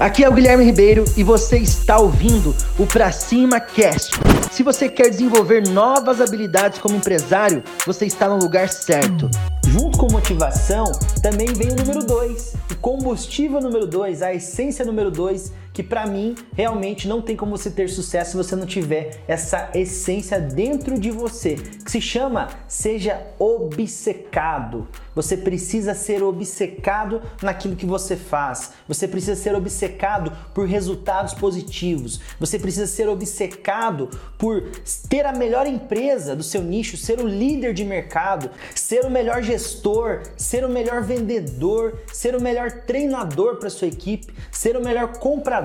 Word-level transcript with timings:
Aqui 0.00 0.24
é 0.24 0.28
o 0.30 0.32
Guilherme 0.32 0.64
Ribeiro 0.64 1.04
e 1.14 1.22
você 1.22 1.58
está 1.58 1.98
ouvindo 1.98 2.56
o 2.78 2.86
Pra 2.86 3.12
Cima 3.12 3.60
Cast. 3.60 4.12
Se 4.50 4.62
você 4.62 4.88
quer 4.88 5.10
desenvolver 5.10 5.68
novas 5.68 6.22
habilidades 6.22 6.78
como 6.78 6.96
empresário, 6.96 7.62
você 7.84 8.06
está 8.06 8.26
no 8.26 8.38
lugar 8.38 8.70
certo. 8.70 9.28
Junto 9.66 9.98
com 9.98 10.10
motivação, 10.10 10.90
também 11.22 11.48
vem 11.52 11.72
o 11.72 11.76
número 11.76 12.02
2, 12.02 12.54
o 12.70 12.76
combustível 12.76 13.60
número 13.60 13.86
2, 13.86 14.22
a 14.22 14.32
essência 14.32 14.86
número 14.86 15.10
2, 15.10 15.52
que 15.72 15.82
para 15.82 16.06
mim 16.06 16.34
realmente 16.54 17.08
não 17.08 17.22
tem 17.22 17.36
como 17.36 17.56
você 17.56 17.70
ter 17.70 17.88
sucesso 17.88 18.32
se 18.32 18.36
você 18.36 18.56
não 18.56 18.66
tiver 18.66 19.22
essa 19.26 19.70
essência 19.74 20.40
dentro 20.40 20.98
de 20.98 21.10
você, 21.10 21.54
que 21.54 21.90
se 21.90 22.00
chama 22.00 22.48
seja 22.66 23.26
obcecado. 23.38 24.88
Você 25.14 25.36
precisa 25.36 25.92
ser 25.94 26.22
obcecado 26.22 27.20
naquilo 27.42 27.76
que 27.76 27.86
você 27.86 28.16
faz. 28.16 28.72
Você 28.86 29.08
precisa 29.08 29.40
ser 29.40 29.54
obcecado 29.54 30.32
por 30.54 30.66
resultados 30.66 31.34
positivos. 31.34 32.20
Você 32.38 32.58
precisa 32.58 32.86
ser 32.86 33.08
obcecado 33.08 34.08
por 34.38 34.70
ter 35.08 35.26
a 35.26 35.32
melhor 35.32 35.66
empresa 35.66 36.36
do 36.36 36.42
seu 36.42 36.62
nicho, 36.62 36.96
ser 36.96 37.20
o 37.20 37.26
líder 37.26 37.74
de 37.74 37.84
mercado, 37.84 38.50
ser 38.74 39.04
o 39.04 39.10
melhor 39.10 39.42
gestor, 39.42 40.22
ser 40.36 40.64
o 40.64 40.68
melhor 40.68 41.02
vendedor, 41.02 41.98
ser 42.12 42.34
o 42.34 42.40
melhor 42.40 42.70
treinador 42.70 43.56
para 43.56 43.68
sua 43.68 43.88
equipe, 43.88 44.32
ser 44.50 44.76
o 44.76 44.82
melhor 44.82 45.18
comprador. 45.18 45.59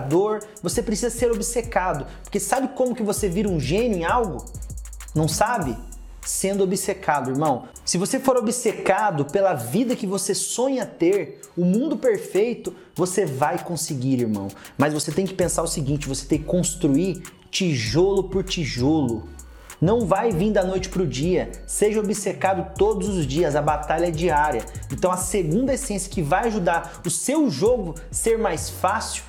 Você 0.61 0.81
precisa 0.81 1.09
ser 1.09 1.31
obcecado, 1.31 2.05
porque 2.23 2.39
sabe 2.39 2.69
como 2.69 2.95
que 2.95 3.03
você 3.03 3.29
vira 3.29 3.49
um 3.49 3.59
gênio 3.59 3.99
em 3.99 4.05
algo? 4.05 4.45
Não 5.13 5.27
sabe? 5.27 5.77
sendo 6.25 6.63
obcecado, 6.63 7.29
irmão. 7.29 7.67
Se 7.85 7.97
você 7.97 8.19
for 8.19 8.35
obcecado 8.35 9.25
pela 9.25 9.53
vida 9.53 9.95
que 9.95 10.07
você 10.07 10.33
sonha 10.33 10.85
ter, 10.85 11.39
o 11.55 11.63
mundo 11.63 11.95
perfeito, 11.95 12.75
você 12.95 13.25
vai 13.25 13.63
conseguir, 13.63 14.21
irmão. 14.21 14.47
Mas 14.77 14.93
você 14.93 15.11
tem 15.11 15.25
que 15.25 15.33
pensar 15.33 15.61
o 15.61 15.67
seguinte: 15.67 16.07
você 16.07 16.25
tem 16.25 16.39
que 16.39 16.45
construir 16.45 17.21
tijolo 17.51 18.23
por 18.23 18.43
tijolo. 18.43 19.29
Não 19.81 20.05
vai 20.05 20.31
vir 20.31 20.51
da 20.51 20.63
noite 20.63 20.89
para 20.89 21.01
o 21.01 21.07
dia. 21.07 21.51
Seja 21.65 21.99
obcecado 21.99 22.75
todos 22.77 23.09
os 23.09 23.25
dias. 23.27 23.55
A 23.55 23.61
batalha 23.61 24.07
é 24.07 24.11
diária. 24.11 24.63
Então, 24.91 25.11
a 25.11 25.17
segunda 25.17 25.73
essência 25.73 26.09
que 26.09 26.21
vai 26.21 26.47
ajudar 26.47 27.01
o 27.05 27.09
seu 27.09 27.49
jogo 27.49 27.95
ser 28.11 28.37
mais 28.37 28.69
fácil 28.69 29.23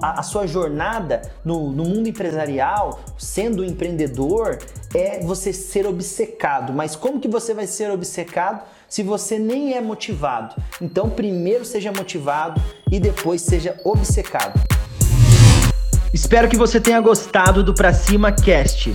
a, 0.00 0.20
a, 0.20 0.22
sua 0.22 0.46
jornada 0.46 1.22
no, 1.44 1.72
no 1.72 1.84
mundo 1.84 2.08
empresarial, 2.08 3.00
sendo 3.18 3.64
empreendedor, 3.64 4.58
é 4.94 5.18
você 5.20 5.52
ser 5.52 5.86
obcecado. 5.86 6.72
Mas 6.72 6.94
como 6.94 7.18
que 7.18 7.26
você 7.26 7.52
vai 7.52 7.66
ser 7.66 7.90
obcecado 7.90 8.62
se 8.88 9.02
você 9.02 9.38
nem 9.38 9.74
é 9.74 9.80
motivado? 9.80 10.54
Então, 10.80 11.10
primeiro 11.10 11.64
seja 11.64 11.92
motivado 11.92 12.62
e 12.92 13.00
depois 13.00 13.42
seja 13.42 13.76
obcecado. 13.82 14.60
Espero 16.14 16.48
que 16.48 16.56
você 16.56 16.80
tenha 16.80 17.00
gostado 17.00 17.64
do 17.64 17.74
Pra 17.74 17.92
Cima 17.92 18.30
Cast. 18.30 18.94